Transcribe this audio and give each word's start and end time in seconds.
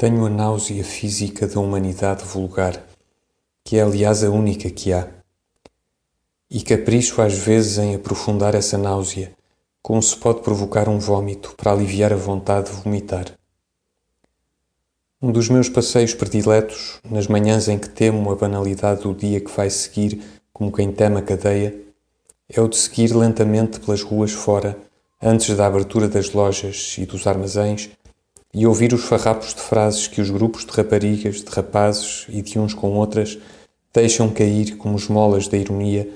Tenho 0.00 0.24
a 0.26 0.30
náusea 0.30 0.84
física 0.84 1.44
da 1.48 1.58
humanidade 1.58 2.22
vulgar, 2.22 2.86
que 3.64 3.78
é 3.78 3.82
aliás 3.82 4.22
a 4.22 4.30
única 4.30 4.70
que 4.70 4.92
há. 4.92 5.08
E 6.48 6.62
capricho 6.62 7.20
às 7.20 7.34
vezes 7.34 7.78
em 7.78 7.96
aprofundar 7.96 8.54
essa 8.54 8.78
náusea, 8.78 9.32
como 9.82 10.00
se 10.00 10.16
pode 10.16 10.42
provocar 10.42 10.88
um 10.88 11.00
vômito 11.00 11.52
para 11.56 11.72
aliviar 11.72 12.12
a 12.12 12.16
vontade 12.16 12.70
de 12.70 12.76
vomitar. 12.76 13.36
Um 15.20 15.32
dos 15.32 15.48
meus 15.48 15.68
passeios 15.68 16.14
prediletos, 16.14 17.00
nas 17.02 17.26
manhãs 17.26 17.66
em 17.66 17.76
que 17.76 17.90
temo 17.90 18.30
a 18.30 18.36
banalidade 18.36 19.02
do 19.02 19.12
dia 19.12 19.40
que 19.40 19.50
vai 19.50 19.68
seguir, 19.68 20.22
como 20.52 20.70
quem 20.70 20.92
teme 20.92 21.16
a 21.16 21.22
cadeia, 21.22 21.74
é 22.48 22.60
o 22.60 22.68
de 22.68 22.76
seguir 22.76 23.12
lentamente 23.16 23.80
pelas 23.80 24.02
ruas 24.02 24.30
fora, 24.30 24.78
antes 25.20 25.56
da 25.56 25.66
abertura 25.66 26.06
das 26.08 26.32
lojas 26.32 26.94
e 26.98 27.04
dos 27.04 27.26
armazéns, 27.26 27.90
e 28.52 28.66
ouvir 28.66 28.92
os 28.92 29.04
farrapos 29.04 29.54
de 29.54 29.60
frases 29.60 30.06
que 30.06 30.20
os 30.20 30.30
grupos 30.30 30.64
de 30.64 30.72
raparigas, 30.72 31.42
de 31.42 31.50
rapazes 31.50 32.26
e 32.28 32.40
de 32.42 32.58
uns 32.58 32.74
com 32.74 32.92
outras 32.92 33.38
deixam 33.92 34.30
cair 34.30 34.76
como 34.76 34.96
esmolas 34.96 35.48
da 35.48 35.56
ironia 35.56 36.08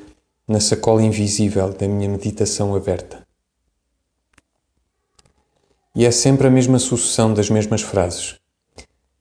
na 0.46 0.60
sacola 0.60 1.02
invisível 1.02 1.72
da 1.72 1.86
minha 1.86 2.08
meditação 2.08 2.74
aberta. 2.74 3.26
E 5.94 6.06
é 6.06 6.10
sempre 6.10 6.46
a 6.46 6.50
mesma 6.50 6.78
sucessão 6.78 7.34
das 7.34 7.50
mesmas 7.50 7.82
frases. 7.82 8.36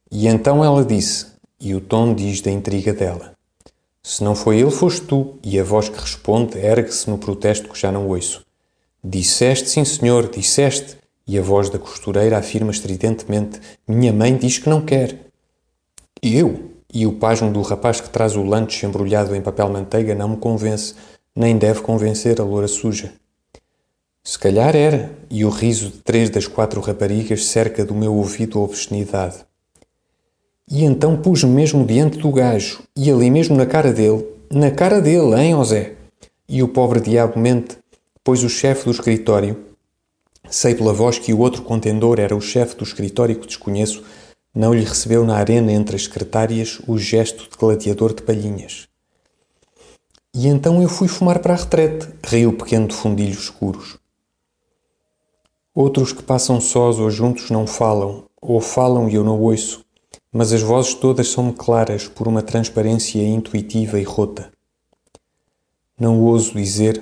E 0.09 0.27
então 0.27 0.63
ela 0.63 0.85
disse, 0.85 1.27
e 1.59 1.75
o 1.75 1.81
tom 1.81 2.15
diz 2.15 2.41
da 2.41 2.49
intriga 2.49 2.93
dela: 2.93 3.35
Se 4.01 4.23
não 4.23 4.35
foi 4.35 4.59
ele, 4.59 4.71
foste 4.71 5.01
tu, 5.01 5.37
e 5.43 5.59
a 5.59 5.63
voz 5.63 5.89
que 5.89 5.99
responde 5.99 6.57
ergue-se 6.57 7.09
no 7.09 7.17
protesto 7.17 7.69
que 7.69 7.79
já 7.79 7.91
não 7.91 8.07
ouço. 8.07 8.45
Disseste, 9.03 9.69
sim 9.69 9.85
senhor, 9.85 10.29
disseste, 10.29 10.97
e 11.31 11.39
a 11.39 11.41
voz 11.41 11.69
da 11.69 11.79
costureira 11.79 12.37
afirma 12.37 12.71
estridentemente: 12.71 13.61
Minha 13.87 14.11
mãe 14.11 14.35
diz 14.35 14.57
que 14.57 14.69
não 14.69 14.81
quer. 14.81 15.17
Eu? 16.21 16.71
E 16.93 17.07
o 17.07 17.13
pasmo 17.13 17.49
do 17.49 17.61
rapaz 17.61 18.01
que 18.01 18.09
traz 18.09 18.35
o 18.35 18.43
lanche 18.43 18.85
embrulhado 18.85 19.33
em 19.33 19.41
papel 19.41 19.69
manteiga 19.69 20.13
não 20.13 20.27
me 20.27 20.35
convence, 20.35 20.93
nem 21.33 21.57
deve 21.57 21.79
convencer 21.79 22.41
a 22.41 22.43
loura 22.43 22.67
suja. 22.67 23.13
Se 24.21 24.37
calhar 24.37 24.75
era, 24.75 25.09
e 25.29 25.45
o 25.45 25.49
riso 25.49 25.89
de 25.89 25.99
três 25.99 26.29
das 26.29 26.47
quatro 26.47 26.81
raparigas 26.81 27.45
cerca 27.45 27.85
do 27.85 27.95
meu 27.95 28.13
ouvido 28.13 28.59
a 28.59 28.63
obscenidade. 28.63 29.37
E 30.69 30.83
então 30.83 31.15
pus-me 31.15 31.49
mesmo 31.49 31.85
diante 31.85 32.17
do 32.17 32.29
gajo, 32.29 32.83
e 32.93 33.09
ali 33.09 33.31
mesmo 33.31 33.55
na 33.55 33.65
cara 33.65 33.93
dele, 33.93 34.27
na 34.51 34.69
cara 34.69 34.99
dele, 34.99 35.33
hein, 35.39 35.53
José? 35.53 35.93
E 36.47 36.61
o 36.61 36.67
pobre 36.67 36.99
diabo 36.99 37.39
mente, 37.39 37.77
pois 38.21 38.43
o 38.43 38.49
chefe 38.49 38.83
do 38.83 38.91
escritório, 38.91 39.70
Sei 40.51 40.75
pela 40.75 40.91
voz 40.91 41.17
que 41.17 41.33
o 41.33 41.39
outro 41.39 41.61
contendor 41.61 42.19
era 42.19 42.35
o 42.35 42.41
chefe 42.41 42.75
do 42.75 42.83
escritório 42.83 43.39
que 43.39 43.47
desconheço, 43.47 44.03
não 44.53 44.73
lhe 44.73 44.83
recebeu 44.83 45.23
na 45.23 45.37
arena 45.37 45.71
entre 45.71 45.95
as 45.95 46.03
secretárias 46.03 46.81
o 46.85 46.97
gesto 46.97 47.49
de 47.49 47.57
gladiador 47.57 48.13
de 48.13 48.21
palhinhas. 48.21 48.85
E 50.35 50.47
então 50.47 50.81
eu 50.81 50.89
fui 50.89 51.07
fumar 51.07 51.39
para 51.39 51.53
a 51.53 51.57
retrete, 51.57 52.05
riu 52.21 52.49
o 52.49 52.57
pequeno 52.57 52.89
de 52.89 52.93
fundilhos 52.93 53.43
escuros. 53.43 53.97
Outros 55.73 56.11
que 56.11 56.21
passam 56.21 56.59
sós 56.59 56.99
ou 56.99 57.09
juntos 57.09 57.49
não 57.49 57.65
falam, 57.65 58.25
ou 58.41 58.59
falam 58.59 59.07
e 59.07 59.15
eu 59.15 59.23
não 59.23 59.39
ouço, 59.39 59.85
mas 60.33 60.51
as 60.51 60.61
vozes 60.61 60.93
todas 60.93 61.29
são-me 61.29 61.53
claras 61.53 62.09
por 62.09 62.27
uma 62.27 62.41
transparência 62.41 63.21
intuitiva 63.25 63.97
e 63.97 64.03
rota. 64.03 64.51
Não 65.97 66.19
ouso 66.19 66.51
dizer, 66.51 67.01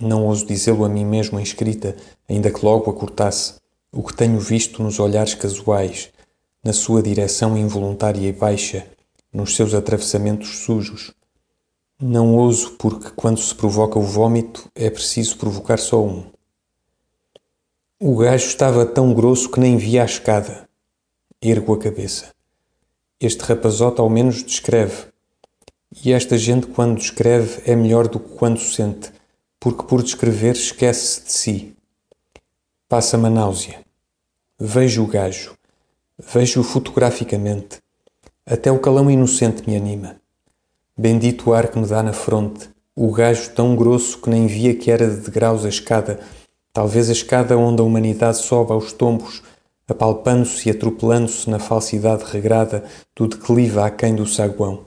não 0.00 0.24
ouso 0.24 0.46
dizê-lo 0.46 0.82
a 0.82 0.88
mim 0.88 1.04
mesmo 1.04 1.38
em 1.38 1.42
escrita, 1.42 1.94
ainda 2.28 2.50
que 2.50 2.64
logo 2.64 2.90
a 2.90 2.94
cortasse, 2.94 3.54
o 3.92 4.02
que 4.02 4.14
tenho 4.14 4.38
visto 4.38 4.82
nos 4.82 4.98
olhares 4.98 5.34
casuais, 5.34 6.10
na 6.62 6.72
sua 6.72 7.02
direção 7.02 7.56
involuntária 7.56 8.28
e 8.28 8.32
baixa, 8.32 8.86
nos 9.32 9.54
seus 9.54 9.74
atravessamentos 9.74 10.58
sujos. 10.58 11.12
Não 12.00 12.34
ouso 12.34 12.72
porque, 12.72 13.10
quando 13.16 13.40
se 13.40 13.54
provoca 13.54 13.98
o 13.98 14.02
vômito, 14.02 14.70
é 14.74 14.90
preciso 14.90 15.38
provocar 15.38 15.78
só 15.78 16.04
um. 16.04 16.26
O 17.98 18.16
gajo 18.16 18.46
estava 18.46 18.84
tão 18.84 19.14
grosso 19.14 19.50
que 19.50 19.60
nem 19.60 19.76
via 19.76 20.02
a 20.02 20.06
escada. 20.06 20.68
Ergo 21.40 21.74
a 21.74 21.78
cabeça. 21.78 22.34
Este 23.18 23.42
rapazote 23.42 24.00
ao 24.00 24.10
menos 24.10 24.42
descreve. 24.42 25.06
E 26.04 26.12
esta 26.12 26.36
gente, 26.36 26.66
quando 26.66 26.98
descreve, 26.98 27.62
é 27.64 27.74
melhor 27.74 28.08
do 28.08 28.20
que 28.20 28.34
quando 28.36 28.60
sente 28.60 29.12
porque 29.66 29.82
por 29.82 30.02
descrever 30.02 30.52
esquece-se 30.52 31.24
de 31.24 31.32
si. 31.32 31.75
Passa-me 32.88 33.26
a 33.26 33.30
náusea. 33.30 33.80
Vejo 34.56 35.02
o 35.02 35.08
gajo. 35.08 35.56
Vejo-o 36.16 36.62
fotograficamente. 36.62 37.80
Até 38.46 38.70
o 38.70 38.78
calão 38.78 39.10
inocente 39.10 39.68
me 39.68 39.76
anima. 39.76 40.14
Bendito 40.96 41.50
o 41.50 41.52
ar 41.52 41.66
que 41.66 41.80
me 41.80 41.86
dá 41.86 42.00
na 42.00 42.12
fronte. 42.12 42.68
O 42.94 43.10
gajo 43.10 43.50
tão 43.50 43.74
grosso 43.74 44.20
que 44.20 44.30
nem 44.30 44.46
via 44.46 44.72
que 44.72 44.88
era 44.88 45.10
de 45.10 45.16
degraus 45.16 45.64
a 45.64 45.68
escada, 45.68 46.20
talvez 46.72 47.08
a 47.08 47.12
escada 47.12 47.58
onde 47.58 47.82
a 47.82 47.84
humanidade 47.84 48.36
sobe 48.36 48.70
aos 48.70 48.92
tombos, 48.92 49.42
apalpando-se 49.88 50.68
e 50.68 50.70
atropelando-se 50.70 51.50
na 51.50 51.58
falsidade 51.58 52.22
regrada 52.22 52.84
do 53.16 53.26
declive 53.26 53.80
aquém 53.80 54.14
do 54.14 54.26
saguão. 54.26 54.86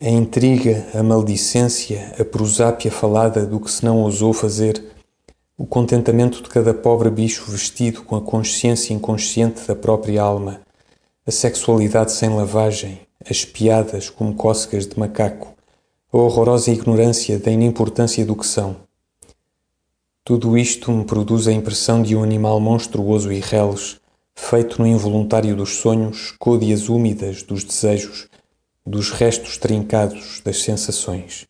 A 0.00 0.08
intriga, 0.08 0.86
a 0.94 1.02
maldicência, 1.02 2.14
a 2.16 2.24
prosápia 2.24 2.92
falada 2.92 3.44
do 3.44 3.58
que 3.58 3.70
se 3.72 3.84
não 3.84 3.98
ousou 3.98 4.32
fazer, 4.32 4.91
o 5.62 5.66
contentamento 5.66 6.42
de 6.42 6.48
cada 6.48 6.74
pobre 6.74 7.08
bicho 7.08 7.48
vestido 7.48 8.02
com 8.02 8.16
a 8.16 8.20
consciência 8.20 8.92
inconsciente 8.92 9.64
da 9.64 9.76
própria 9.76 10.20
alma, 10.20 10.60
a 11.24 11.30
sexualidade 11.30 12.10
sem 12.10 12.34
lavagem, 12.34 13.02
as 13.30 13.44
piadas 13.44 14.10
como 14.10 14.34
cócegas 14.34 14.88
de 14.88 14.98
macaco, 14.98 15.54
a 16.12 16.16
horrorosa 16.16 16.72
ignorância 16.72 17.38
da 17.38 17.48
inimportância 17.48 18.26
do 18.26 18.34
que 18.34 18.44
são. 18.44 18.74
Tudo 20.24 20.58
isto 20.58 20.90
me 20.90 21.04
produz 21.04 21.46
a 21.46 21.52
impressão 21.52 22.02
de 22.02 22.16
um 22.16 22.24
animal 22.24 22.58
monstruoso 22.58 23.30
e 23.30 23.38
reles, 23.38 24.00
feito 24.34 24.82
no 24.82 24.88
involuntário 24.88 25.54
dos 25.54 25.76
sonhos, 25.76 26.34
côdeas 26.40 26.88
úmidas 26.88 27.44
dos 27.44 27.62
desejos, 27.62 28.26
dos 28.84 29.10
restos 29.10 29.58
trincados 29.58 30.40
das 30.44 30.60
sensações. 30.60 31.46